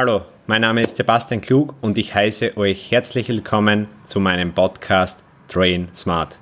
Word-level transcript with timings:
Hallo, 0.00 0.22
mein 0.46 0.60
Name 0.60 0.84
ist 0.84 0.94
Sebastian 0.94 1.40
Klug 1.40 1.74
und 1.80 1.98
ich 1.98 2.14
heiße 2.14 2.56
euch 2.56 2.92
herzlich 2.92 3.28
willkommen 3.30 3.88
zu 4.04 4.20
meinem 4.20 4.54
Podcast 4.54 5.24
Train 5.48 5.88
Smart. 5.92 6.38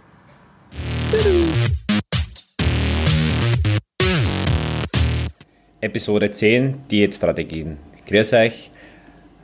Episode 5.81 6.31
10 6.31 6.87
Diätstrategien. 6.91 7.79
Grüß 8.07 8.35
euch. 8.35 8.71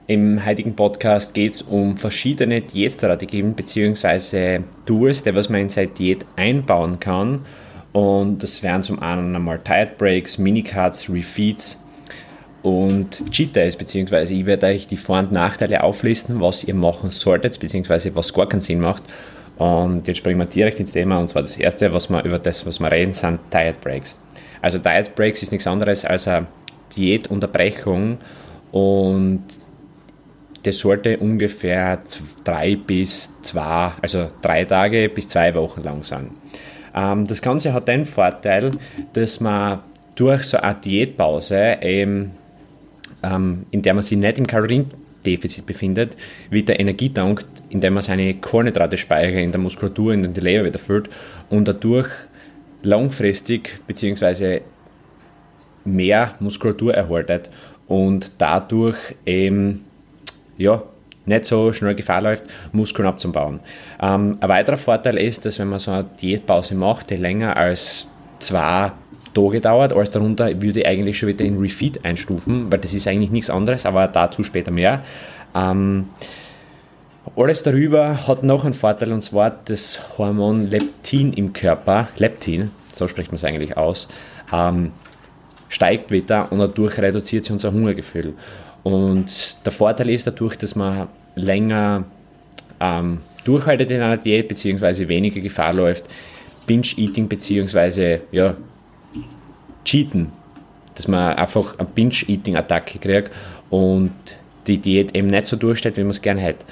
Im 0.09 0.45
heutigen 0.45 0.77
Podcast 0.77 1.33
geht 1.33 1.53
es 1.53 1.63
um 1.63 1.97
verschiedene 1.97 2.61
Diätstrategien 2.61 3.55
bzw. 3.55 4.61
Tools, 4.85 5.23
die 5.23 5.35
was 5.35 5.49
man 5.49 5.63
in 5.63 5.69
seine 5.71 5.89
Diät 5.89 6.27
einbauen 6.37 7.01
kann. 7.01 7.47
Und 7.93 8.43
das 8.43 8.63
wären 8.63 8.83
zum 8.83 8.99
einen 8.99 9.35
einmal 9.35 9.59
Diet 9.59 9.97
Breaks, 9.97 10.37
Minicuts, 10.37 11.09
Refeeds 11.09 11.83
und 12.63 13.31
Cheat 13.33 13.57
Days, 13.57 13.77
beziehungsweise 13.77 14.35
ich 14.35 14.47
werde 14.47 14.67
euch 14.67 14.87
die 14.87 14.97
Vor- 14.97 15.19
und 15.19 15.33
Nachteile 15.33 15.83
auflisten, 15.83 16.41
was 16.41 16.65
ihr 16.65 16.75
machen 16.75 17.11
solltet, 17.11 17.59
beziehungsweise 17.59 18.15
was 18.15 18.33
gar 18.33 18.49
keinen 18.49 18.61
Sinn 18.61 18.81
macht. 18.81 19.03
Und 19.59 20.09
jetzt 20.09 20.19
springen 20.19 20.39
wir 20.39 20.47
direkt 20.47 20.81
ins 20.81 20.93
Thema, 20.93 21.19
und 21.19 21.29
zwar 21.29 21.43
das 21.43 21.57
erste, 21.57 21.93
was 21.93 22.09
wir 22.09 22.25
über 22.25 22.39
das, 22.39 22.65
was 22.67 22.81
wir 22.81 22.91
reden, 22.91 23.13
sind 23.13 23.41
Diet 23.53 23.81
Breaks. 23.81 24.17
Also 24.61 24.79
Diet 24.79 25.15
Breaks 25.15 25.43
ist 25.43 25.53
nichts 25.53 25.67
anderes 25.67 26.05
als 26.05 26.29
eine 26.29 26.47
Diätunterbrechung 26.97 28.19
und 28.71 29.43
das 30.63 30.79
sollte 30.79 31.19
ungefähr 31.19 31.99
drei 32.45 32.77
bis 32.77 33.33
zwei, 33.43 33.93
also 34.01 34.31
drei 34.41 34.65
Tage 34.65 35.09
bis 35.09 35.29
zwei 35.29 35.55
Wochen 35.55 35.83
lang 35.83 36.05
sein. 36.05 36.31
Ähm, 36.95 37.25
das 37.27 37.43
Ganze 37.43 37.73
hat 37.73 37.89
den 37.89 38.05
Vorteil, 38.05 38.71
dass 39.13 39.41
man 39.41 39.81
durch 40.15 40.45
so 40.45 40.59
eine 40.59 40.77
Diätpause 40.77 41.79
eben 41.83 42.33
ähm, 43.23 43.67
in 43.71 43.83
der 43.83 43.95
man 43.95 44.03
sich 44.03 44.19
nicht 44.19 44.39
im 44.39 44.47
Kaloriendefizit 44.47 45.67
befindet, 45.67 46.17
wird 46.51 46.69
der 46.69 46.81
Energietank, 46.81 47.45
indem 47.71 47.95
man 47.95 48.03
seine 48.03 48.35
Kohlenhydrate-Speicher 48.35 49.41
in 49.41 49.53
der 49.53 49.61
Muskulatur, 49.61 50.13
in 50.13 50.35
der 50.35 50.43
Leber 50.43 50.65
wieder 50.65 50.79
füllt 50.79 51.09
und 51.51 51.69
dadurch 51.69 52.09
langfristig 52.83 53.81
bzw. 53.87 54.61
mehr 55.85 56.35
Muskulatur 56.41 56.95
erhaltet 56.95 57.51
und 57.87 58.33
dadurch 58.39 58.97
eben 59.27 59.85
ja, 60.57 60.83
nicht 61.27 61.45
so 61.45 61.73
schnell 61.73 61.95
Gefahr 61.95 62.23
läuft, 62.23 62.45
Muskeln 62.73 63.07
abzubauen. 63.07 63.61
Ähm, 64.01 64.39
ein 64.41 64.49
weiterer 64.49 64.77
Vorteil 64.77 65.19
ist, 65.19 65.45
dass 65.45 65.59
wenn 65.59 65.69
man 65.69 65.79
so 65.79 65.91
eine 65.91 66.05
Diätpause 66.05 66.75
macht, 66.75 67.11
die 67.11 67.17
länger 67.17 67.57
als 67.57 68.07
zwei 68.39 68.93
Tage 69.35 69.61
dauert. 69.61 69.93
Alles 69.93 70.11
darunter 70.11 70.63
würde 70.63 70.81
ich 70.81 70.87
eigentlich 70.87 71.19
schon 71.19 71.29
wieder 71.29 71.45
in 71.45 71.59
Refeed 71.59 72.05
einstufen, 72.05 72.71
weil 72.71 72.79
das 72.79 72.93
ist 72.93 73.07
eigentlich 73.07 73.31
nichts 73.31 73.51
anderes, 73.51 73.87
aber 73.87 74.09
dazu 74.09 74.43
später 74.43 74.71
mehr. 74.71 75.03
Ähm, 75.55 76.09
alles 77.37 77.63
darüber 77.63 78.27
hat 78.27 78.43
noch 78.43 78.65
einen 78.65 78.75
Vorteil 78.75 79.13
und 79.13 79.23
zwar 79.23 79.51
das 79.65 80.19
Hormon 80.19 80.69
Leptin 80.71 81.33
im 81.33 81.53
Körper, 81.53 82.09
Leptin, 82.19 82.71
so 82.93 83.07
spricht 83.09 83.31
man 83.31 83.37
es 83.37 83.45
eigentlich 83.45 83.77
aus, 83.77 84.09
ähm, 84.53 84.93
steigt 85.69 86.11
wieder 86.11 86.51
und 86.51 86.59
dadurch 86.59 86.99
reduziert 86.99 87.45
sich 87.45 87.53
unser 87.53 87.73
Hungergefühl. 87.73 88.35
Und 88.83 89.65
der 89.65 89.73
Vorteil 89.73 90.11
ist 90.11 90.27
dadurch, 90.27 90.57
dass 90.57 90.75
man 90.75 91.09
länger 91.37 92.05
ähm, 92.81 93.21
durchhaltet 93.45 93.91
in 93.91 94.01
einer 94.01 94.17
Diät 94.17 94.49
bzw. 94.49 95.09
weniger 95.09 95.41
Gefahr 95.41 95.73
läuft, 95.73 96.05
Binge-Eating 96.67 97.29
bzw. 97.29 98.21
Ja, 98.33 98.57
cheaten, 99.85 100.33
dass 100.95 101.09
man 101.09 101.37
einfach 101.37 101.79
eine 101.79 101.89
Binge-Eating-Attacke 101.89 102.99
kriegt 102.99 103.33
und 103.71 104.13
die 104.67 104.79
Diät 104.79 105.17
eben 105.17 105.29
nicht 105.29 105.47
so 105.47 105.57
durchsteht, 105.57 105.97
wie 105.97 106.03
man 106.03 106.11
es 106.11 106.23
gerne 106.23 106.41
hätte. 106.41 106.65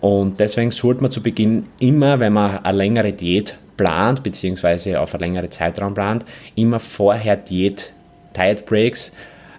Und 0.00 0.38
deswegen 0.40 0.70
sollte 0.70 1.02
man 1.02 1.10
zu 1.10 1.22
Beginn 1.22 1.66
immer, 1.80 2.20
wenn 2.20 2.32
man 2.32 2.64
eine 2.64 2.76
längere 2.76 3.12
Diät 3.12 3.58
plant, 3.76 4.22
beziehungsweise 4.22 5.00
auf 5.00 5.14
einen 5.14 5.20
längeren 5.20 5.50
Zeitraum 5.50 5.94
plant, 5.94 6.24
immer 6.54 6.80
vorher 6.80 7.36
Diät, 7.36 7.92
Diet 8.36 8.66
Breaks 8.66 9.12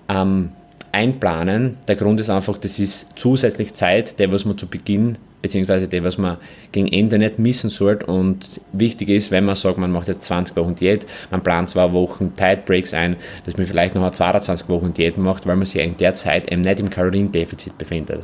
ähm, 0.07 0.51
einplanen. 0.91 1.77
Der 1.87 1.95
Grund 1.95 2.19
ist 2.19 2.29
einfach, 2.29 2.57
das 2.57 2.79
ist 2.79 3.09
zusätzlich 3.15 3.73
Zeit, 3.73 4.19
der 4.19 4.31
was 4.31 4.45
man 4.45 4.57
zu 4.57 4.67
Beginn 4.67 5.17
beziehungsweise 5.41 5.87
das, 5.87 6.03
was 6.03 6.17
man 6.17 6.37
gegen 6.71 6.87
Ende 6.87 7.17
nicht 7.17 7.39
missen 7.39 7.69
sollte. 7.69 8.05
Und 8.05 8.61
wichtig 8.73 9.09
ist, 9.09 9.31
wenn 9.31 9.45
man 9.45 9.55
sagt, 9.55 9.77
man 9.77 9.91
macht 9.91 10.07
jetzt 10.07 10.23
20 10.23 10.55
Wochen 10.55 10.75
Diät, 10.75 11.05
man 11.31 11.41
plant 11.41 11.69
zwei 11.69 11.91
Wochen 11.93 12.33
Tight 12.33 12.65
Breaks 12.65 12.93
ein, 12.93 13.15
dass 13.45 13.57
man 13.57 13.67
vielleicht 13.67 13.95
noch 13.95 14.09
22 14.11 14.69
Wochen 14.69 14.93
Diät 14.93 15.17
macht, 15.17 15.47
weil 15.47 15.55
man 15.55 15.65
sich 15.65 15.81
in 15.81 15.97
der 15.97 16.13
Zeit 16.13 16.51
eben 16.51 16.61
nicht 16.61 16.79
im 16.79 16.89
Kaloriendefizit 16.89 17.77
befindet. 17.77 18.23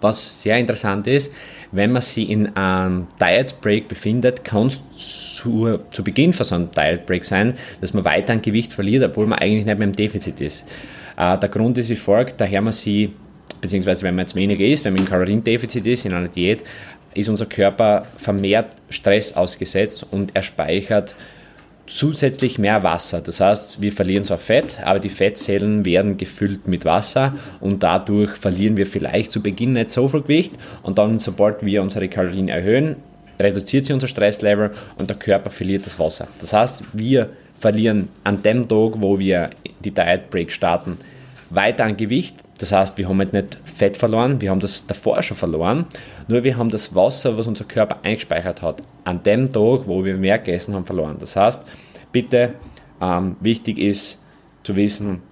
Was 0.00 0.42
sehr 0.42 0.56
interessant 0.56 1.06
ist, 1.06 1.30
wenn 1.72 1.92
man 1.92 2.00
sich 2.00 2.30
in 2.30 2.56
einem 2.56 3.06
Diet 3.20 3.60
Break 3.60 3.88
befindet, 3.88 4.44
kann 4.44 4.68
es 4.68 4.80
zu, 4.96 5.78
zu 5.90 6.02
Beginn 6.02 6.32
von 6.32 6.46
so 6.46 6.54
einem 6.54 6.70
Diet 6.70 7.04
Break 7.04 7.24
sein, 7.24 7.54
dass 7.82 7.92
man 7.92 8.04
weiter 8.06 8.32
an 8.32 8.40
Gewicht 8.40 8.72
verliert, 8.72 9.04
obwohl 9.04 9.26
man 9.26 9.38
eigentlich 9.38 9.66
nicht 9.66 9.78
mehr 9.78 9.86
im 9.86 9.92
Defizit 9.92 10.40
ist. 10.40 10.64
Äh, 11.18 11.36
der 11.38 11.50
Grund 11.50 11.76
ist 11.76 11.90
wie 11.90 11.96
folgt, 11.96 12.40
daher 12.40 12.62
man 12.62 12.72
sie 12.72 13.12
beziehungsweise 13.60 14.04
wenn 14.04 14.14
man 14.14 14.24
jetzt 14.24 14.34
weniger 14.34 14.64
isst, 14.64 14.84
wenn 14.84 14.94
man 14.94 15.02
im 15.02 15.08
Kaloriendefizit 15.08 15.86
ist, 15.86 16.04
in 16.04 16.12
einer 16.12 16.28
Diät, 16.28 16.64
ist 17.14 17.28
unser 17.28 17.46
Körper 17.46 18.06
vermehrt 18.16 18.66
Stress 18.88 19.34
ausgesetzt 19.34 20.06
und 20.10 20.34
er 20.34 20.42
speichert 20.42 21.16
zusätzlich 21.86 22.58
mehr 22.58 22.82
Wasser. 22.84 23.20
Das 23.20 23.40
heißt, 23.40 23.82
wir 23.82 23.90
verlieren 23.90 24.22
zwar 24.22 24.38
Fett, 24.38 24.80
aber 24.84 25.00
die 25.00 25.08
Fettzellen 25.08 25.84
werden 25.84 26.16
gefüllt 26.16 26.68
mit 26.68 26.84
Wasser 26.84 27.34
und 27.60 27.82
dadurch 27.82 28.30
verlieren 28.30 28.76
wir 28.76 28.86
vielleicht 28.86 29.32
zu 29.32 29.42
Beginn 29.42 29.72
nicht 29.72 29.90
so 29.90 30.06
viel 30.06 30.22
Gewicht 30.22 30.52
und 30.82 30.98
dann, 30.98 31.18
sobald 31.18 31.64
wir 31.64 31.82
unsere 31.82 32.08
Kalorien 32.08 32.48
erhöhen, 32.48 32.96
reduziert 33.40 33.86
sich 33.86 33.94
unser 33.94 34.06
Stresslevel 34.06 34.70
und 34.98 35.10
der 35.10 35.16
Körper 35.16 35.50
verliert 35.50 35.84
das 35.86 35.98
Wasser. 35.98 36.28
Das 36.40 36.52
heißt, 36.52 36.84
wir 36.92 37.30
verlieren 37.58 38.08
an 38.22 38.42
dem 38.42 38.68
Tag, 38.68 39.00
wo 39.00 39.18
wir 39.18 39.50
die 39.84 39.90
Diet 39.90 40.30
Break 40.30 40.52
starten, 40.52 40.98
weiter 41.50 41.84
an 41.84 41.96
Gewicht. 41.96 42.36
Das 42.60 42.72
heißt, 42.72 42.98
wir 42.98 43.08
haben 43.08 43.18
halt 43.18 43.32
nicht 43.32 43.58
Fett 43.64 43.96
verloren, 43.96 44.38
wir 44.42 44.50
haben 44.50 44.60
das 44.60 44.86
davor 44.86 45.22
schon 45.22 45.36
verloren, 45.36 45.86
nur 46.28 46.44
wir 46.44 46.58
haben 46.58 46.68
das 46.68 46.94
Wasser, 46.94 47.38
was 47.38 47.46
unser 47.46 47.64
Körper 47.64 48.00
eingespeichert 48.02 48.60
hat, 48.60 48.82
an 49.04 49.22
dem 49.22 49.50
Tag, 49.50 49.86
wo 49.86 50.04
wir 50.04 50.14
mehr 50.14 50.38
gegessen 50.38 50.74
haben, 50.74 50.84
verloren. 50.84 51.16
Das 51.18 51.36
heißt, 51.36 51.64
bitte, 52.12 52.52
ähm, 53.00 53.36
wichtig 53.40 53.78
ist 53.78 54.20
zu 54.62 54.76
wissen, 54.76 55.22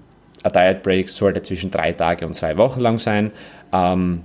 ein 0.42 0.52
Diet 0.52 0.82
Break 0.82 1.10
sollte 1.10 1.42
zwischen 1.42 1.70
drei 1.70 1.92
Tage 1.92 2.26
und 2.26 2.32
zwei 2.32 2.56
Wochen 2.56 2.80
lang 2.80 2.98
sein. 2.98 3.30
Ähm, 3.74 4.22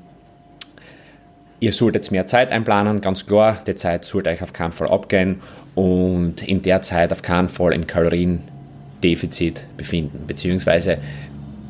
ihr 1.59 1.73
solltet 1.73 2.09
mehr 2.09 2.25
Zeit 2.25 2.53
einplanen, 2.53 3.01
ganz 3.01 3.25
klar, 3.25 3.57
die 3.67 3.75
Zeit 3.75 4.05
sollte 4.05 4.29
euch 4.29 4.41
auf 4.41 4.53
keinen 4.53 4.71
Fall 4.71 4.87
abgehen 4.87 5.41
und 5.75 6.41
in 6.47 6.61
der 6.61 6.81
Zeit 6.81 7.11
auf 7.11 7.21
keinen 7.21 7.49
Fall 7.49 7.73
im 7.73 7.85
Kaloriendefizit 7.85 9.65
befinden, 9.75 10.23
beziehungsweise 10.25 10.99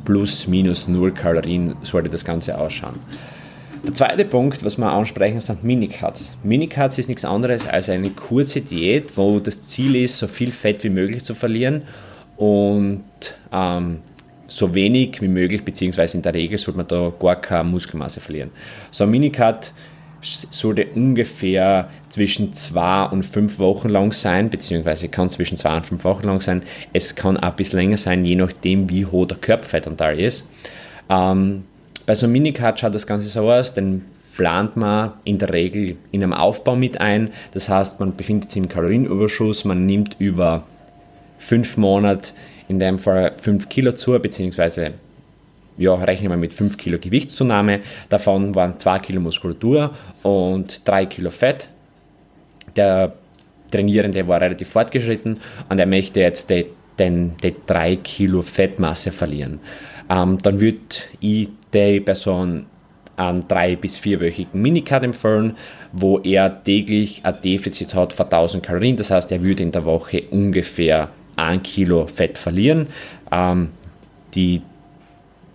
plus 0.06 0.48
minus 0.48 0.88
null 0.88 1.12
Kalorien 1.12 1.76
sollte 1.84 2.10
das 2.10 2.26
Ganze 2.26 2.58
ausschauen. 2.58 3.00
Der 3.86 3.94
zweite 3.94 4.24
Punkt, 4.24 4.64
was 4.64 4.78
wir 4.78 4.90
ansprechen, 4.90 5.42
sind 5.42 5.64
Minicuts. 5.64 6.34
Minicuts 6.44 7.00
ist 7.00 7.10
nichts 7.10 7.26
anderes 7.26 7.68
als 7.68 7.90
eine 7.90 8.12
kurze 8.12 8.62
Diät, 8.62 9.18
wo 9.18 9.40
das 9.40 9.64
Ziel 9.64 9.98
ist, 9.98 10.18
so 10.18 10.28
viel 10.28 10.52
Fett 10.52 10.86
wie 10.86 10.90
möglich 10.90 11.24
zu 11.24 11.36
verlieren 11.36 11.84
und 12.38 13.04
ähm, 13.52 14.00
so 14.48 14.74
wenig 14.74 15.22
wie 15.22 15.28
möglich, 15.28 15.66
beziehungsweise 15.66 16.16
in 16.16 16.24
der 16.24 16.34
Regel 16.34 16.58
sollte 16.58 16.78
man 16.78 16.88
da 16.88 17.12
gar 17.20 17.42
keine 17.42 17.70
Muskelmasse 17.70 18.22
verlieren. 18.22 18.52
So 18.92 19.04
ein 19.04 19.10
Minicut 19.10 19.74
sollte 20.24 20.88
ungefähr 20.96 21.90
zwischen 22.10 22.54
zwei 22.54 23.04
und 23.06 23.24
fünf 23.24 23.60
Wochen 23.60 23.90
lang 23.90 24.14
sein, 24.14 24.50
beziehungsweise 24.50 25.10
kann 25.10 25.30
zwischen 25.30 25.58
zwei 25.58 25.76
und 25.76 25.86
fünf 25.86 26.04
Wochen 26.04 26.28
lang 26.28 26.42
sein. 26.42 26.64
Es 26.94 27.16
kann 27.16 27.38
auch 27.38 27.44
ein 27.44 27.56
bisschen 27.56 27.80
länger 27.80 27.98
sein, 27.98 28.26
je 28.26 28.36
nachdem, 28.36 28.90
wie 28.90 29.06
hoch 29.06 29.28
der 29.28 29.38
Körperfettanteil 29.38 30.20
ist. 30.20 30.48
Ähm, 31.10 31.64
bei 32.06 32.16
so 32.16 32.26
einem 32.26 32.34
Minicut 32.34 32.80
schaut 32.80 32.96
das 32.96 33.08
Ganze 33.08 33.28
so 33.28 33.52
aus, 33.52 33.74
denn 33.74 34.04
plant 34.36 34.76
man 34.76 35.14
in 35.24 35.38
der 35.38 35.54
Regel 35.54 35.98
in 36.12 36.24
einem 36.24 36.34
Aufbau 36.34 36.76
mit 36.76 37.00
ein. 37.00 37.30
Das 37.52 37.70
heißt, 37.70 38.00
man 38.00 38.16
befindet 38.16 38.52
sich 38.52 38.62
im 38.62 38.70
Kalorienüberschuss, 38.70 39.66
man 39.66 39.86
nimmt 39.86 40.16
über 40.20 40.64
fünf 41.38 41.78
Monate 41.78 42.32
in 42.68 42.80
dem 42.80 42.98
Fall 42.98 43.34
fünf 43.42 43.70
Kilo 43.70 43.92
zu, 43.92 44.18
beziehungsweise 44.20 44.94
ja, 45.78 45.94
rechnen 45.96 46.30
wir 46.30 46.38
mit 46.38 46.54
5 46.54 46.78
Kilo 46.78 46.98
Gewichtszunahme. 47.00 47.80
Davon 48.10 48.56
waren 48.56 48.80
2 48.80 49.00
Kilo 49.00 49.22
Muskulatur 49.22 49.92
und 50.22 50.88
3 50.88 51.06
Kilo 51.08 51.30
Fett. 51.30 51.70
Der 52.76 53.14
Trainierende 53.72 54.28
war 54.28 54.40
relativ 54.40 54.70
fortgeschritten 54.70 55.40
und 55.70 55.80
er 55.80 55.88
möchte 55.88 56.20
jetzt 56.20 56.50
die, 56.50 56.68
den, 57.00 57.36
die 57.44 57.56
3 57.66 57.98
Kilo 57.98 58.42
Fettmasse 58.42 59.12
verlieren. 59.12 59.60
Ähm, 60.10 60.38
dann 60.42 60.60
würde 60.60 60.80
ich 61.20 61.50
die 61.74 62.00
Person 62.00 62.68
einen 63.16 63.44
3- 63.44 63.78
bis 63.78 64.00
4-wöchigen 64.00 64.60
Minicut 64.60 65.04
empfehlen, 65.04 65.56
wo 65.92 66.20
er 66.20 66.64
täglich 66.64 67.22
ein 67.24 67.36
Defizit 67.44 67.94
hat 67.94 68.14
von 68.14 68.26
1000 68.26 68.64
Kalorien. 68.64 68.96
Das 68.96 69.12
heißt, 69.12 69.32
er 69.32 69.44
würde 69.44 69.64
in 69.64 69.72
der 69.72 69.86
Woche 69.86 70.24
ungefähr 70.32 71.10
1 71.36 71.64
Kilo 71.64 72.08
Fett 72.08 72.38
verlieren. 72.38 72.88
Ähm, 73.32 73.70
die 74.36 74.62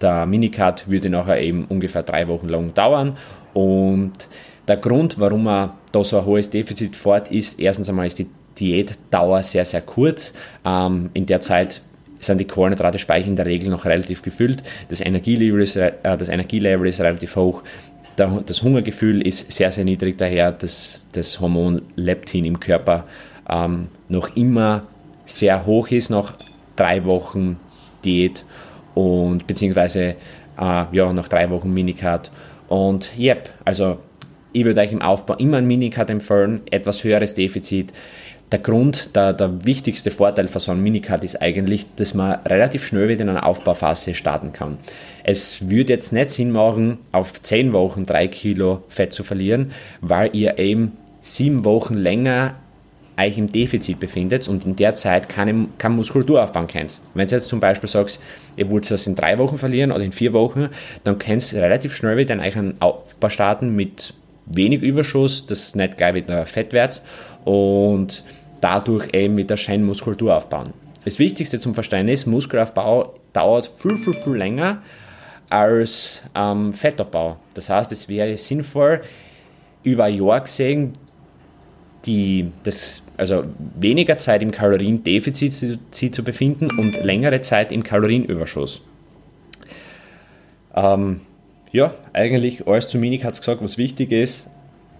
der 0.00 0.26
Minicut 0.26 0.88
würde 0.88 1.10
nachher 1.10 1.40
eben 1.40 1.64
ungefähr 1.66 2.02
drei 2.02 2.28
Wochen 2.28 2.48
lang 2.48 2.74
dauern 2.74 3.16
und 3.54 4.28
der 4.68 4.76
Grund, 4.76 5.18
warum 5.18 5.44
man 5.44 5.70
da 5.92 6.04
so 6.04 6.18
ein 6.18 6.26
hohes 6.26 6.50
Defizit 6.50 6.94
fährt, 6.94 7.32
ist 7.32 7.58
erstens 7.58 7.88
einmal 7.88 8.06
ist 8.06 8.18
die 8.18 8.28
Diätdauer 8.58 9.42
sehr, 9.42 9.64
sehr 9.64 9.80
kurz. 9.80 10.34
Ähm, 10.64 11.10
in 11.14 11.26
der 11.26 11.40
Zeit 11.40 11.80
sind 12.18 12.38
die 12.38 12.46
Kohlenhydrate-Speicher 12.46 13.28
in 13.28 13.36
der 13.36 13.46
Regel 13.46 13.70
noch 13.70 13.84
relativ 13.86 14.22
gefüllt. 14.22 14.62
Das 14.88 15.00
Energielevel 15.00 15.62
ist, 15.62 15.76
äh, 15.76 15.92
das 16.02 16.28
Energielevel 16.28 16.86
ist 16.88 17.00
relativ 17.00 17.36
hoch. 17.36 17.62
Das 18.16 18.62
Hungergefühl 18.62 19.24
ist 19.24 19.52
sehr, 19.52 19.70
sehr 19.70 19.84
niedrig, 19.84 20.18
daher 20.18 20.50
dass 20.50 21.06
das 21.12 21.40
Hormon 21.40 21.82
Leptin 21.94 22.44
im 22.44 22.58
Körper 22.58 23.04
ähm, 23.48 23.88
noch 24.08 24.36
immer 24.36 24.82
sehr 25.24 25.66
hoch 25.66 25.88
ist 25.88 26.10
nach 26.10 26.34
drei 26.74 27.04
Wochen 27.04 27.60
Diät 28.04 28.44
und 28.98 29.46
beziehungsweise 29.46 30.16
äh, 30.60 30.84
ja, 30.90 31.12
nach 31.12 31.28
drei 31.28 31.48
Wochen 31.50 31.72
Minicard. 31.72 32.32
Und 32.68 33.12
yep, 33.16 33.50
also 33.64 33.98
ich 34.52 34.64
würde 34.64 34.80
euch 34.80 34.92
im 34.92 35.02
Aufbau 35.02 35.34
immer 35.34 35.58
ein 35.58 35.68
Minicard 35.68 36.10
empfehlen, 36.10 36.62
etwas 36.68 37.04
höheres 37.04 37.34
Defizit. 37.34 37.92
Der 38.50 38.58
Grund, 38.58 39.14
der, 39.14 39.34
der 39.34 39.64
wichtigste 39.64 40.10
Vorteil 40.10 40.48
von 40.48 40.60
so 40.60 40.72
einem 40.72 40.82
Minicard 40.82 41.22
ist 41.22 41.40
eigentlich, 41.40 41.86
dass 41.94 42.14
man 42.14 42.40
relativ 42.46 42.84
schnell 42.84 43.08
wieder 43.08 43.22
in 43.22 43.28
einer 43.28 43.46
Aufbauphase 43.46 44.14
starten 44.14 44.52
kann. 44.52 44.78
Es 45.22 45.68
würde 45.68 45.92
jetzt 45.92 46.12
nicht 46.12 46.30
Sinn 46.30 46.50
machen, 46.50 46.98
auf 47.12 47.40
10 47.40 47.72
Wochen 47.72 48.04
3 48.04 48.26
Kilo 48.26 48.82
Fett 48.88 49.12
zu 49.12 49.22
verlieren, 49.22 49.70
weil 50.00 50.34
ihr 50.34 50.58
eben 50.58 50.96
7 51.20 51.64
Wochen 51.64 51.94
länger 51.94 52.56
euch 53.18 53.36
im 53.36 53.50
Defizit 53.50 53.98
befindet 53.98 54.48
und 54.48 54.64
in 54.64 54.76
der 54.76 54.94
Zeit 54.94 55.28
keine, 55.28 55.66
keine 55.78 55.94
Muskulatur 55.94 56.42
aufbauen 56.42 56.66
könnt. 56.66 57.00
Wenn 57.14 57.26
du 57.26 57.34
jetzt 57.34 57.48
zum 57.48 57.60
Beispiel 57.60 57.88
sagst, 57.88 58.22
ihr 58.56 58.70
wollt 58.70 58.90
das 58.90 59.06
in 59.06 59.14
drei 59.14 59.38
Wochen 59.38 59.58
verlieren 59.58 59.92
oder 59.92 60.04
in 60.04 60.12
vier 60.12 60.32
Wochen, 60.32 60.68
dann 61.04 61.18
könnt 61.18 61.52
ihr 61.52 61.62
relativ 61.62 61.94
schnell 61.94 62.16
wieder 62.16 62.34
in 62.34 62.40
einen 62.40 62.80
Aufbau 62.80 63.28
starten 63.28 63.74
mit 63.74 64.14
wenig 64.46 64.82
Überschuss, 64.82 65.46
das 65.46 65.74
nicht 65.74 65.96
gleich 65.96 66.14
wieder 66.14 66.46
fett 66.46 66.72
wird 66.72 67.02
und 67.44 68.24
dadurch 68.60 69.12
eben 69.12 69.36
wieder 69.36 69.56
schön 69.56 69.84
Muskulatur 69.84 70.36
aufbauen. 70.36 70.72
Das 71.04 71.18
Wichtigste 71.18 71.58
zum 71.58 71.74
Verständnis, 71.74 72.26
Muskelaufbau 72.26 73.14
dauert 73.32 73.66
viel, 73.66 73.96
viel, 73.96 74.14
viel 74.14 74.34
länger 74.34 74.82
als 75.48 76.22
ähm, 76.34 76.74
Fettabbau. 76.74 77.36
Das 77.54 77.70
heißt, 77.70 77.92
es 77.92 78.08
wäre 78.08 78.36
sinnvoll, 78.36 79.00
über 79.82 80.04
ein 80.04 80.22
Jahr 80.22 80.40
gesehen, 80.40 80.92
die, 82.08 82.50
das, 82.64 83.04
also 83.18 83.44
weniger 83.78 84.16
Zeit 84.16 84.42
im 84.42 84.50
Kaloriendefizit 84.50 85.78
sie 85.90 86.10
zu 86.10 86.24
befinden 86.24 86.70
und 86.78 87.04
längere 87.04 87.42
Zeit 87.42 87.70
im 87.70 87.82
Kalorienüberschuss. 87.82 88.80
Ähm, 90.74 91.20
ja, 91.70 91.92
eigentlich 92.14 92.66
alles 92.66 92.88
zu 92.88 92.98
Minik 92.98 93.24
hat 93.24 93.34
es 93.34 93.40
gesagt, 93.40 93.62
was 93.62 93.76
wichtig 93.76 94.10
ist. 94.10 94.50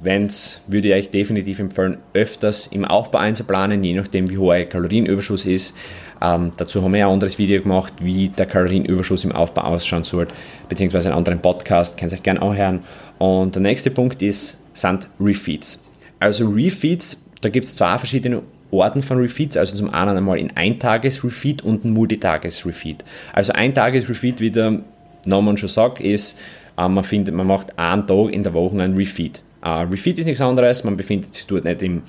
Wenn's, 0.01 0.63
würde 0.69 0.89
ich 0.89 0.95
euch 0.95 1.11
definitiv 1.11 1.59
empfehlen, 1.59 1.99
öfters 2.13 2.69
im 2.69 2.85
Aufbau 2.85 3.19
einzuplanen, 3.19 3.83
je 3.83 3.95
nachdem 3.95 4.31
wie 4.31 4.39
hoch 4.39 4.51
euer 4.51 4.65
Kalorienüberschuss 4.65 5.47
ist. 5.47 5.75
Ähm, 6.21 6.53
dazu 6.57 6.83
haben 6.83 6.93
wir 6.93 7.07
ein 7.07 7.13
anderes 7.13 7.39
Video 7.39 7.63
gemacht, 7.63 7.95
wie 8.01 8.29
der 8.29 8.47
Kalorienüberschuss 8.47 9.25
im 9.25 9.33
Aufbau 9.33 9.63
ausschauen 9.63 10.05
soll, 10.05 10.29
beziehungsweise 10.69 11.09
einen 11.09 11.19
anderen 11.19 11.41
Podcast, 11.41 11.97
könnt 11.97 12.13
ihr 12.13 12.17
euch 12.17 12.23
gerne 12.23 12.43
anhören. 12.43 12.85
Und 13.19 13.55
der 13.55 13.63
nächste 13.63 13.91
Punkt 13.91 14.23
ist, 14.23 14.63
sind 14.75 15.09
Refeeds. 15.19 15.83
Also 16.21 16.49
Refeeds, 16.49 17.25
da 17.41 17.49
gibt 17.49 17.67
es 17.67 17.77
zwei 17.77 17.99
verschiedene 17.99 18.43
Orten 18.71 19.03
von 19.03 19.19
Refeeds, 19.19 19.57
also 19.57 19.77
zum 19.77 19.91
einen 19.91 20.17
einmal 20.17 20.39
in 20.39 20.55
Eintages-Refeed 20.55 21.63
und 21.63 21.85
ein 21.85 21.93
Multitages-Refeed. 21.93 23.05
Also 23.33 23.53
Eintages-Refeed, 23.53 24.41
wie 24.41 24.51
der 24.51 24.83
Name 25.25 25.57
schon 25.57 25.69
sagt, 25.69 26.01
ist, 26.01 26.37
äh, 26.77 26.89
man, 26.89 27.05
findet, 27.05 27.35
man 27.35 27.47
macht 27.47 27.79
einen 27.79 28.07
Tag 28.07 28.33
in 28.33 28.43
der 28.43 28.53
Woche 28.55 28.81
ein 28.83 28.95
Refeed. 28.95 29.43
Uh, 29.65 29.83
Refeed 29.91 30.19
ist 30.19 30.27
nichts 30.27 30.41
anderes, 30.41 30.85
man 30.85 30.97
befindet 30.97 31.35
sich 31.35 31.47
dort 31.47 31.65
nicht 31.65 31.83
im 31.83 32.03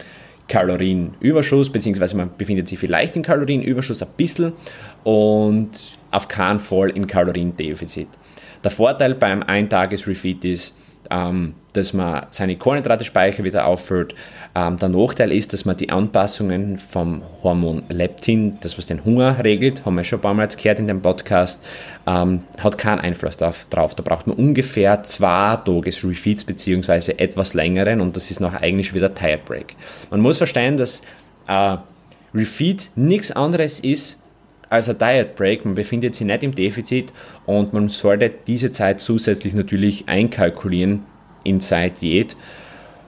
Kalorienüberschuss, 0.47 1.71
beziehungsweise 1.71 2.15
man 2.15 2.29
befindet 2.37 2.67
sich 2.67 2.77
vielleicht 2.77 3.15
im 3.15 3.23
Kalorienüberschuss 3.23 4.03
ein 4.03 4.09
bisschen 4.17 4.53
und 5.03 5.69
auf 6.11 6.27
keinen 6.27 6.59
Fall 6.59 6.89
im 6.89 7.07
Kaloriendefizit. 7.07 8.07
Der 8.63 8.71
Vorteil 8.71 9.15
beim 9.15 9.41
Eintages-Refeed 9.41 10.45
ist, 10.45 10.75
ähm, 11.09 11.55
dass 11.73 11.93
man 11.93 12.25
seine 12.31 12.55
Kohlenhydrate-Speicher 12.57 13.43
wieder 13.43 13.65
auffüllt. 13.65 14.15
Ähm, 14.55 14.77
der 14.77 14.89
Nachteil 14.89 15.31
ist, 15.31 15.53
dass 15.53 15.65
man 15.65 15.77
die 15.77 15.89
Anpassungen 15.89 16.77
vom 16.77 17.21
Hormon 17.43 17.83
Leptin, 17.89 18.57
das 18.61 18.77
was 18.77 18.87
den 18.87 19.05
Hunger 19.05 19.43
regelt, 19.43 19.85
haben 19.85 19.95
wir 19.95 20.03
schon 20.03 20.19
ein 20.19 20.21
paar 20.21 20.33
Mal 20.33 20.43
jetzt 20.43 20.61
gehört 20.61 20.79
in 20.79 20.87
dem 20.87 21.01
Podcast, 21.01 21.63
ähm, 22.07 22.43
hat 22.59 22.77
keinen 22.77 22.99
Einfluss 22.99 23.37
darauf. 23.37 23.95
Da 23.95 24.03
braucht 24.03 24.27
man 24.27 24.35
ungefähr 24.37 25.03
zwei 25.03 25.55
Tages 25.57 26.03
Refeeds 26.03 26.43
beziehungsweise 26.43 27.19
etwas 27.19 27.53
längeren 27.53 28.01
und 28.01 28.15
das 28.15 28.31
ist 28.31 28.39
noch 28.39 28.53
eigentlich 28.53 28.93
wieder 28.93 29.13
Tire 29.13 29.39
Break. 29.43 29.75
Man 30.09 30.21
muss 30.21 30.37
verstehen, 30.37 30.77
dass 30.77 31.01
äh, 31.47 31.77
Refeed 32.33 32.91
nichts 32.95 33.31
anderes 33.31 33.79
ist 33.79 34.21
als 34.69 34.89
ein 34.89 34.97
Diet 34.97 35.35
Break. 35.35 35.65
Man 35.65 35.75
befindet 35.75 36.15
sich 36.15 36.27
nicht 36.27 36.43
im 36.43 36.55
Defizit 36.55 37.13
und 37.45 37.73
man 37.73 37.89
sollte 37.89 38.31
diese 38.47 38.71
Zeit 38.71 38.99
zusätzlich 38.99 39.53
natürlich 39.53 40.07
einkalkulieren 40.07 41.03
in 41.43 41.59
Zeit 41.59 42.01
Diät 42.01 42.35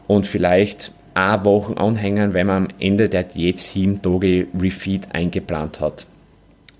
und 0.07 0.27
vielleicht 0.27 0.93
eine 1.13 1.43
Woche 1.45 1.77
anhängen, 1.77 2.33
wenn 2.33 2.47
man 2.47 2.65
am 2.65 2.67
Ende 2.79 3.09
der 3.09 3.23
Diät 3.23 3.59
sieben 3.59 4.01
Tage 4.01 4.47
Refeed 4.57 5.13
eingeplant 5.13 5.79
hat. 5.79 6.05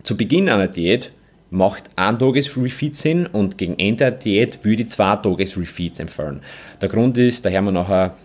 Zu 0.04 0.18
Beginn 0.18 0.50
einer 0.50 0.68
Diät 0.68 1.12
macht 1.50 1.90
ein 1.98 2.18
Tages 2.18 2.56
Refeed 2.56 2.96
Sinn 2.96 3.28
und 3.28 3.58
gegen 3.58 3.78
Ende 3.78 3.98
der 3.98 4.12
Diät 4.12 4.64
würde 4.64 4.84
ich 4.84 4.90
zwei 4.90 5.18
Tages 5.18 5.58
Refeeds 5.58 6.00
empfehlen. 6.00 6.42
Der 6.82 6.90
Grund 6.90 7.18
ist, 7.18 7.46
daher 7.46 7.62
man 7.62 7.74
nachher 7.74 8.16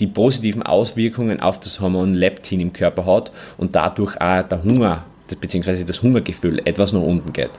die 0.00 0.06
positiven 0.06 0.62
Auswirkungen 0.62 1.40
auf 1.40 1.60
das 1.60 1.80
Hormon 1.80 2.14
Leptin 2.14 2.60
im 2.60 2.72
Körper 2.72 3.04
hat 3.04 3.32
und 3.58 3.74
dadurch 3.74 4.20
auch 4.20 4.42
der 4.42 4.62
Hunger 4.62 5.04
bzw. 5.36 5.84
das 5.84 6.02
Hungergefühl 6.02 6.60
etwas 6.64 6.92
nach 6.92 7.00
unten 7.00 7.32
geht. 7.32 7.50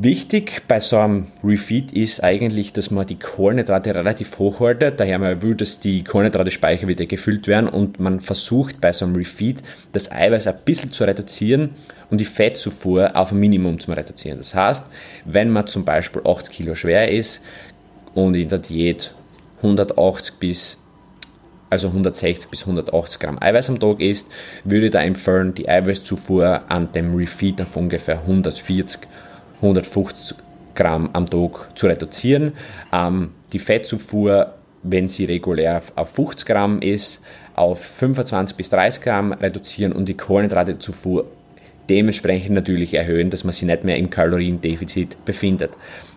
Wichtig 0.00 0.62
bei 0.68 0.78
so 0.78 0.96
einem 0.96 1.26
Refeed 1.42 1.90
ist 1.90 2.22
eigentlich, 2.22 2.72
dass 2.72 2.92
man 2.92 3.04
die 3.04 3.18
Kohlenhydrate 3.18 3.92
relativ 3.92 4.38
hoch 4.38 4.60
haltet. 4.60 5.00
Daher 5.00 5.18
man 5.18 5.42
will, 5.42 5.56
dass 5.56 5.80
die 5.80 6.04
Kohlenhydrate-Speicher 6.04 6.86
wieder 6.86 7.04
gefüllt 7.04 7.48
werden 7.48 7.68
und 7.68 7.98
man 7.98 8.20
versucht 8.20 8.80
bei 8.80 8.92
so 8.92 9.06
einem 9.06 9.16
Refeed 9.16 9.60
das 9.90 10.12
Eiweiß 10.12 10.46
ein 10.46 10.54
bisschen 10.64 10.92
zu 10.92 11.02
reduzieren 11.02 11.70
und 12.10 12.20
die 12.20 12.24
Fettzufuhr 12.24 13.16
auf 13.16 13.32
ein 13.32 13.40
Minimum 13.40 13.80
zu 13.80 13.90
reduzieren. 13.90 14.38
Das 14.38 14.54
heißt, 14.54 14.86
wenn 15.24 15.50
man 15.50 15.66
zum 15.66 15.84
Beispiel 15.84 16.22
80 16.24 16.54
Kilo 16.54 16.76
schwer 16.76 17.10
ist 17.10 17.40
und 18.14 18.36
in 18.36 18.48
der 18.48 18.60
Diät 18.60 19.12
180 19.64 20.36
bis 20.38 20.78
also 21.70 21.88
160 21.88 22.50
bis 22.50 22.62
180 22.62 23.18
Gramm 23.20 23.38
Eiweiß 23.40 23.70
am 23.70 23.80
Tag 23.80 24.00
isst, 24.00 24.28
würde 24.64 24.86
ich 24.86 24.92
da 24.92 25.02
empfehlen, 25.02 25.54
die 25.54 25.68
Eiweißzufuhr 25.68 26.62
an 26.68 26.92
dem 26.92 27.14
Refeed 27.14 27.60
auf 27.62 27.76
ungefähr 27.76 28.20
140, 28.20 29.02
150 29.56 30.36
Gramm 30.74 31.10
am 31.12 31.26
Tag 31.26 31.76
zu 31.76 31.86
reduzieren. 31.86 32.52
Ähm, 32.92 33.32
die 33.52 33.58
Fettzufuhr, 33.58 34.54
wenn 34.82 35.08
sie 35.08 35.24
regulär 35.24 35.82
auf 35.96 36.10
50 36.10 36.46
Gramm 36.46 36.80
ist, 36.80 37.22
auf 37.54 37.80
25 37.80 38.56
bis 38.56 38.70
30 38.70 39.02
Gramm 39.02 39.32
reduzieren 39.32 39.92
und 39.92 40.06
die 40.06 40.16
Kohlenhydratezufuhr 40.16 41.26
dementsprechend 41.88 42.54
natürlich 42.54 42.94
erhöhen, 42.94 43.30
dass 43.30 43.44
man 43.44 43.52
sich 43.52 43.64
nicht 43.64 43.84
mehr 43.84 43.96
im 43.96 44.10
Kaloriendefizit 44.10 45.24
befindet. 45.24 45.72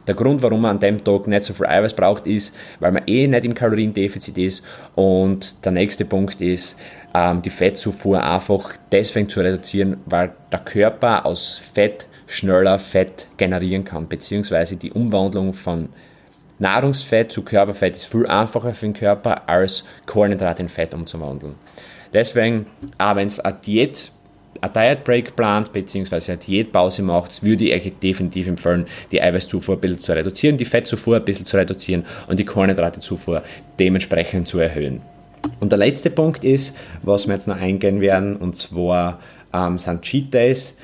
Der 0.07 0.15
Grund, 0.15 0.41
warum 0.41 0.61
man 0.61 0.71
an 0.71 0.79
dem 0.79 1.03
Tag 1.03 1.27
nicht 1.27 1.43
so 1.43 1.53
viel 1.53 1.67
Eiweiß 1.67 1.93
braucht, 1.93 2.25
ist, 2.25 2.55
weil 2.79 2.91
man 2.91 3.03
eh 3.07 3.27
nicht 3.27 3.45
im 3.45 3.53
Kaloriendefizit 3.53 4.37
ist. 4.37 4.63
Und 4.95 5.63
der 5.63 5.71
nächste 5.71 6.05
Punkt 6.05 6.41
ist, 6.41 6.75
ähm, 7.13 7.41
die 7.41 7.51
Fettzufuhr 7.51 8.23
einfach 8.23 8.75
deswegen 8.91 9.29
zu 9.29 9.41
reduzieren, 9.41 9.97
weil 10.05 10.33
der 10.51 10.59
Körper 10.59 11.25
aus 11.25 11.61
Fett 11.73 12.07
schneller 12.25 12.79
Fett 12.79 13.27
generieren 13.37 13.83
kann, 13.83 14.07
beziehungsweise 14.07 14.77
die 14.77 14.91
Umwandlung 14.91 15.53
von 15.53 15.89
Nahrungsfett 16.59 17.31
zu 17.31 17.41
Körperfett 17.41 17.95
ist 17.95 18.05
viel 18.05 18.27
einfacher 18.27 18.73
für 18.73 18.85
den 18.85 18.93
Körper 18.93 19.49
als 19.49 19.83
Kohlenhydrate 20.05 20.61
in 20.61 20.69
Fett 20.69 20.93
umzuwandeln. 20.93 21.55
Deswegen, 22.13 22.67
auch 22.97 23.15
wenn 23.15 23.27
es 23.27 23.39
eine 23.39 23.57
Diät 23.65 24.11
ein 24.61 24.71
Diet 24.73 25.03
Break 25.03 25.35
plant 25.35 25.73
bzw. 25.73 26.31
eine 26.31 26.37
Diätpause 26.37 27.01
macht, 27.01 27.43
würde 27.43 27.65
ich 27.65 27.73
euch 27.73 27.93
definitiv 28.01 28.47
empfehlen, 28.47 28.85
die 29.11 29.21
Eiweißzufuhr 29.21 29.75
ein 29.75 29.81
bisschen 29.81 29.97
zu 29.97 30.13
reduzieren, 30.13 30.57
die 30.57 30.65
Fettzufuhr 30.65 31.17
ein 31.17 31.25
bisschen 31.25 31.45
zu 31.45 31.57
reduzieren 31.57 32.05
und 32.27 32.39
die 32.39 32.45
Kohlenhydratezufuhr 32.45 33.41
dementsprechend 33.79 34.47
zu 34.47 34.59
erhöhen. 34.59 35.01
Und 35.59 35.71
der 35.71 35.79
letzte 35.79 36.11
Punkt 36.11 36.43
ist, 36.43 36.77
was 37.01 37.27
wir 37.27 37.33
jetzt 37.33 37.47
noch 37.47 37.59
eingehen 37.59 38.01
werden, 38.01 38.35
und 38.37 38.55
zwar 38.55 39.19
ähm, 39.53 39.79
sind 39.79 40.03
Cheat 40.03 40.33
Days. 40.33 40.75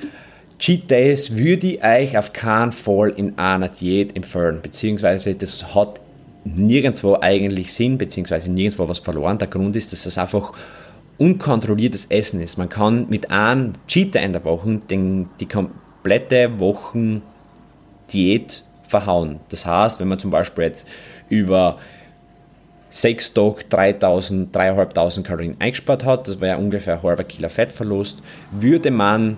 Cheat 0.58 0.90
Days 0.90 1.36
würde 1.36 1.68
ich 1.68 1.84
euch 1.84 2.18
auf 2.18 2.32
keinen 2.32 2.72
Fall 2.72 3.10
in 3.10 3.38
einer 3.38 3.68
Diät 3.68 4.16
empfehlen, 4.16 4.58
beziehungsweise 4.60 5.34
das 5.34 5.74
hat 5.74 6.00
nirgendwo 6.44 7.18
eigentlich 7.20 7.72
Sinn, 7.72 7.98
beziehungsweise 7.98 8.50
nirgendwo 8.50 8.88
was 8.88 8.98
verloren. 8.98 9.38
Der 9.38 9.48
Grund 9.48 9.76
ist, 9.76 9.92
dass 9.92 10.06
es 10.06 10.18
einfach 10.18 10.52
unkontrolliertes 11.18 12.06
Essen 12.06 12.40
ist. 12.40 12.56
Man 12.56 12.68
kann 12.68 13.08
mit 13.08 13.30
einem 13.30 13.74
Cheater 13.86 14.20
in 14.20 14.32
der 14.32 14.44
Woche 14.44 14.80
den, 14.88 15.28
die 15.40 15.46
komplette 15.46 16.58
Wochen 16.58 17.22
Diät 18.12 18.64
verhauen. 18.82 19.40
Das 19.50 19.66
heißt, 19.66 20.00
wenn 20.00 20.08
man 20.08 20.18
zum 20.18 20.30
Beispiel 20.30 20.64
jetzt 20.64 20.88
über 21.28 21.78
6 22.90 23.34
Tage 23.34 23.64
3000, 23.68 24.54
3500 24.54 25.26
Kalorien 25.26 25.56
eingespart 25.58 26.04
hat, 26.04 26.28
das 26.28 26.40
wäre 26.40 26.58
ungefähr 26.58 26.94
ein 26.94 27.02
halber 27.02 27.24
Kilo 27.24 27.48
Fettverlust, 27.48 28.22
würde 28.50 28.90
man 28.90 29.36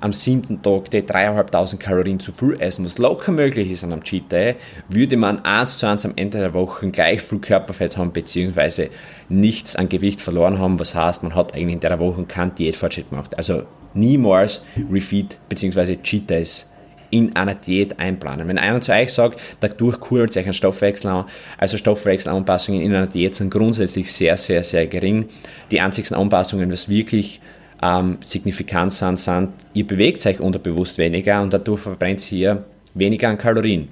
am 0.00 0.12
siebten 0.12 0.62
Tag 0.62 0.90
die 0.90 1.02
3.500 1.02 1.78
Kalorien 1.78 2.20
zu 2.20 2.32
viel 2.32 2.56
essen, 2.60 2.84
was 2.84 2.98
locker 2.98 3.32
möglich 3.32 3.70
ist 3.70 3.84
an 3.84 3.92
einem 3.92 4.04
Cheat 4.04 4.30
Day, 4.30 4.56
würde 4.88 5.16
man 5.16 5.44
eins 5.44 5.78
zu 5.78 5.86
eins 5.86 6.04
am 6.04 6.12
Ende 6.16 6.38
der 6.38 6.54
Woche 6.54 6.90
gleich 6.90 7.22
viel 7.22 7.38
Körperfett 7.38 7.96
haben, 7.96 8.12
beziehungsweise 8.12 8.90
nichts 9.28 9.76
an 9.76 9.88
Gewicht 9.88 10.20
verloren 10.20 10.58
haben, 10.58 10.78
was 10.78 10.94
heißt, 10.94 11.22
man 11.22 11.34
hat 11.34 11.54
eigentlich 11.54 11.74
in 11.74 11.80
der 11.80 11.98
Woche 11.98 12.24
keinen 12.24 12.54
Diätfortschritt 12.54 13.10
gemacht. 13.10 13.36
Also 13.36 13.64
niemals 13.94 14.62
Refeed 14.90 15.38
beziehungsweise 15.48 16.00
Cheat 16.02 16.30
Days 16.30 16.70
in 17.10 17.34
einer 17.36 17.54
Diät 17.54 17.98
einplanen. 17.98 18.48
Wenn 18.48 18.58
einer 18.58 18.80
zu 18.80 18.92
euch 18.92 19.12
sagt, 19.12 19.40
dadurch 19.60 19.98
kurbelt 19.98 20.32
sich 20.32 20.46
ein 20.46 20.54
Stoffwechsel 20.54 21.10
an, 21.10 21.24
also 21.56 21.76
Stoffwechselanpassungen 21.76 22.82
in 22.82 22.94
einer 22.94 23.06
Diät 23.06 23.34
sind 23.34 23.50
grundsätzlich 23.50 24.12
sehr, 24.12 24.36
sehr, 24.36 24.62
sehr 24.62 24.86
gering. 24.86 25.26
Die 25.70 25.80
einzigsten 25.80 26.16
Anpassungen, 26.16 26.70
was 26.70 26.88
wirklich 26.88 27.40
ähm, 27.82 28.18
signifikant 28.22 28.92
sind, 28.92 29.18
sind, 29.18 29.50
ihr 29.74 29.86
bewegt 29.86 30.24
euch 30.26 30.40
unterbewusst 30.40 30.98
weniger 30.98 31.42
und 31.42 31.52
dadurch 31.52 31.80
verbrennt 31.80 32.30
ihr 32.32 32.64
weniger 32.94 33.28
an 33.28 33.38
Kalorien. 33.38 33.88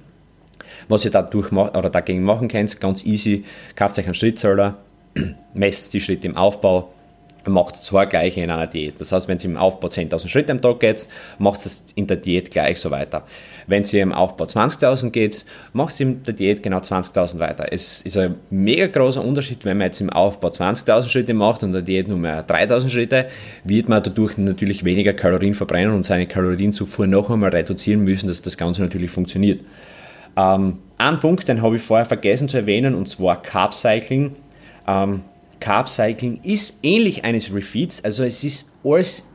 Was 0.88 1.04
ihr 1.04 1.10
dadurch 1.10 1.52
oder 1.52 1.90
dagegen 1.90 2.22
machen 2.22 2.48
könnt, 2.48 2.80
ganz 2.80 3.04
easy, 3.04 3.44
kauft 3.74 3.98
euch 3.98 4.06
einen 4.06 4.14
Schrittzähler, 4.14 4.78
messt 5.54 5.94
die 5.94 6.00
Schritte 6.00 6.26
im 6.26 6.36
Aufbau, 6.36 6.92
macht 7.48 7.76
zwei 7.76 8.06
gleiche 8.06 8.40
in 8.40 8.50
einer 8.50 8.66
Diät. 8.66 9.00
Das 9.00 9.12
heißt, 9.12 9.28
wenn 9.28 9.38
Sie 9.38 9.46
im 9.46 9.56
Aufbau 9.56 9.88
10.000 9.88 10.28
Schritte 10.28 10.52
am 10.52 10.60
Tag 10.60 10.80
geht, 10.80 11.08
macht 11.38 11.64
es 11.64 11.84
in 11.94 12.06
der 12.06 12.16
Diät 12.16 12.50
gleich 12.50 12.80
so 12.80 12.90
weiter. 12.90 13.24
Wenn 13.66 13.84
Sie 13.84 13.98
im 13.98 14.12
Aufbau 14.12 14.44
20.000 14.44 15.10
geht, 15.10 15.44
macht 15.72 15.92
es 15.92 16.00
in 16.00 16.22
der 16.22 16.34
Diät 16.34 16.62
genau 16.62 16.78
20.000 16.78 17.38
weiter. 17.38 17.66
Es 17.70 18.02
ist 18.02 18.16
ein 18.16 18.36
mega 18.50 18.86
großer 18.86 19.24
Unterschied, 19.24 19.64
wenn 19.64 19.78
man 19.78 19.86
jetzt 19.86 20.00
im 20.00 20.10
Aufbau 20.10 20.48
20.000 20.48 21.08
Schritte 21.08 21.34
macht 21.34 21.62
und 21.62 21.70
in 21.70 21.72
der 21.72 21.82
Diät 21.82 22.08
nur 22.08 22.18
mehr 22.18 22.46
3.000 22.46 22.88
Schritte, 22.88 23.26
wird 23.64 23.88
man 23.88 24.02
dadurch 24.02 24.38
natürlich 24.38 24.84
weniger 24.84 25.12
Kalorien 25.12 25.54
verbrennen 25.54 25.94
und 25.94 26.04
seine 26.04 26.26
Kalorienzufuhr 26.26 27.06
noch 27.06 27.30
einmal 27.30 27.50
reduzieren 27.50 28.00
müssen, 28.00 28.28
dass 28.28 28.42
das 28.42 28.56
Ganze 28.56 28.82
natürlich 28.82 29.10
funktioniert. 29.10 29.62
Ähm, 30.36 30.78
ein 30.98 31.20
Punkt, 31.20 31.48
den 31.48 31.62
habe 31.62 31.76
ich 31.76 31.82
vorher 31.82 32.06
vergessen 32.06 32.48
zu 32.48 32.56
erwähnen, 32.56 32.94
und 32.94 33.08
zwar 33.08 33.42
Carb 33.42 33.74
Cycling. 33.74 34.36
Ähm, 34.86 35.22
Carb 35.60 35.88
Cycling 35.88 36.40
ist 36.42 36.78
ähnlich 36.82 37.24
eines 37.24 37.52
Refeeds, 37.52 38.04
also 38.04 38.24
es 38.24 38.44
ist 38.44 38.70
alles 38.84 39.26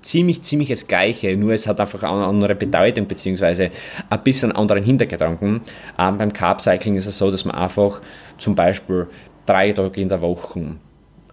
ziemlich, 0.00 0.42
ziemlich 0.42 0.68
das 0.68 0.86
Gleiche, 0.86 1.36
nur 1.36 1.52
es 1.52 1.66
hat 1.66 1.80
einfach 1.80 2.02
eine 2.02 2.24
andere 2.24 2.54
Bedeutung, 2.54 3.06
beziehungsweise 3.06 3.70
ein 4.08 4.22
bisschen 4.22 4.52
anderen 4.52 4.82
Hintergedanken. 4.82 5.60
Ähm, 5.98 6.18
beim 6.18 6.32
Carb 6.32 6.60
Cycling 6.60 6.96
ist 6.96 7.06
es 7.06 7.18
so, 7.18 7.30
dass 7.30 7.44
man 7.44 7.54
einfach 7.54 8.00
zum 8.38 8.54
Beispiel 8.54 9.08
drei 9.46 9.72
Tage 9.72 10.00
in 10.00 10.08
der 10.08 10.20
Woche 10.20 10.76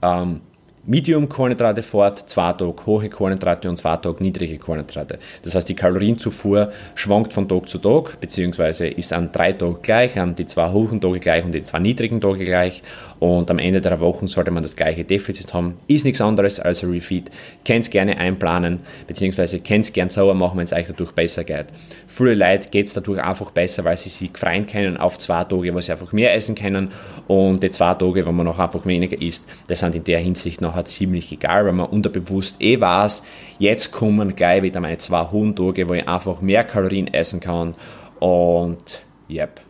ähm, 0.02 0.42
Medium-Kohlenhydrate 0.90 1.84
fort, 1.84 2.30
zwei 2.30 2.54
Tage 2.54 2.86
hohe 2.86 3.10
Kohlenhydrate 3.10 3.68
und 3.68 3.76
zwei 3.76 3.98
Tage 3.98 4.24
niedrige 4.24 4.58
Kohlenhydrate. 4.58 5.20
Das 5.44 5.54
heißt, 5.54 5.68
die 5.68 5.76
Kalorienzufuhr 5.76 6.72
schwankt 6.96 7.34
von 7.34 7.50
Tag 7.50 7.68
zu 7.68 7.78
Tag, 7.80 8.22
beziehungsweise 8.22 8.88
ist 8.88 9.12
an 9.12 9.34
drei 9.34 9.52
Tagen 9.52 9.80
gleich, 9.82 10.18
an 10.18 10.36
die 10.36 10.46
zwei 10.46 10.72
hohen 10.72 11.02
Tage 11.02 11.20
gleich 11.20 11.44
und 11.44 11.54
die 11.54 11.62
zwei 11.62 11.80
niedrigen 11.80 12.22
Tage 12.22 12.46
gleich. 12.46 12.84
Und 13.20 13.52
am 13.52 13.60
Ende 13.60 13.82
der 13.82 14.00
Wochen 14.00 14.28
sollte 14.28 14.52
man 14.52 14.64
das 14.64 14.78
gleiche 14.78 15.04
Defizit 15.04 15.54
haben. 15.54 15.78
Ist 15.88 16.06
nichts 16.06 16.22
anderes 16.22 16.62
als 16.62 16.84
ein 16.84 16.92
Refeed. 16.92 17.32
Könnt 17.66 17.92
gerne 17.92 18.18
einplanen, 18.18 18.80
beziehungsweise 19.08 19.60
könnt 19.60 19.94
gerne 19.94 20.12
sauer 20.12 20.36
machen, 20.36 20.58
wenn 20.58 20.66
es 20.66 20.72
euch 20.72 20.88
dadurch 20.88 21.12
besser 21.12 21.44
geht. 21.44 21.66
Viele 22.06 22.34
Leute 22.34 22.70
geht 22.70 22.88
es 22.88 22.94
dadurch 22.94 23.22
einfach 23.22 23.52
besser, 23.52 23.84
weil 23.84 23.98
sie 23.98 24.10
sich 24.10 24.32
freien 24.36 24.66
können 24.66 24.96
auf 24.96 25.18
zwei 25.18 25.44
Tage, 25.44 25.74
wo 25.74 25.82
sie 25.82 25.92
einfach 25.92 26.14
mehr 26.14 26.34
essen 26.34 26.56
können 26.56 26.90
und 27.28 27.62
die 27.62 27.72
zwei 27.72 27.94
Tage, 27.96 28.26
wo 28.26 28.32
man 28.32 28.46
noch 28.46 28.60
einfach 28.60 28.86
weniger 28.86 29.22
isst, 29.22 29.50
das 29.68 29.82
sind 29.82 29.96
in 29.96 30.06
der 30.06 30.20
Hinsicht 30.20 30.62
noch 30.62 30.77
nachher 30.78 30.86
ziemlich 30.86 31.32
egal, 31.32 31.66
weil 31.66 31.74
man 31.74 31.88
unterbewusst 31.88 32.58
eh 32.62 32.80
weiß, 32.80 33.24
jetzt 33.60 33.92
kommen 33.92 34.36
gleich 34.36 34.64
wieder 34.64 34.80
meine 34.80 34.98
zwei 34.98 35.24
hohen 35.32 35.56
Tage, 35.56 35.90
wo 35.90 35.94
ich 35.94 36.08
einfach 36.08 36.42
mehr 36.42 36.64
Kalorien 36.64 37.08
essen 37.14 37.40
kann. 37.40 37.76
Und 38.20 39.02
yep. 39.30 39.62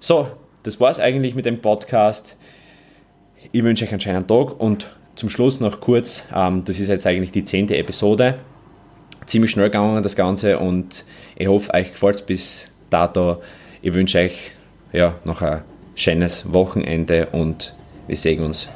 So, 0.00 0.28
das 0.62 0.80
war 0.80 0.90
es 0.90 0.98
eigentlich 0.98 1.34
mit 1.34 1.46
dem 1.46 1.60
Podcast. 1.60 2.36
Ich 3.50 3.64
wünsche 3.64 3.84
euch 3.84 3.92
einen 3.92 4.00
schönen 4.00 4.26
Tag 4.26 4.60
und 4.60 4.88
zum 5.14 5.28
Schluss 5.28 5.60
noch 5.60 5.80
kurz, 5.80 6.24
ähm, 6.34 6.64
das 6.64 6.80
ist 6.80 6.88
jetzt 6.88 7.06
eigentlich 7.06 7.32
die 7.32 7.44
zehnte 7.44 7.76
Episode. 7.76 8.36
Ziemlich 9.26 9.50
schnell 9.50 9.66
gegangen 9.66 10.02
das 10.02 10.16
Ganze 10.16 10.58
und 10.58 11.04
ich 11.36 11.46
hoffe, 11.46 11.72
euch 11.74 11.92
gefällt 11.92 12.16
es 12.16 12.22
bis 12.22 12.72
dato. 12.90 13.42
Ich 13.82 13.94
wünsche 13.94 14.18
euch 14.18 14.52
ja, 14.92 15.14
noch 15.24 15.42
ein 15.42 15.62
schönes 15.94 16.52
Wochenende 16.52 17.26
und 17.32 17.74
wir 18.06 18.16
sehen 18.16 18.42
uns 18.42 18.68